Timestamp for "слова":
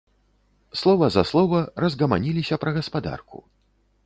0.79-1.09, 1.31-1.61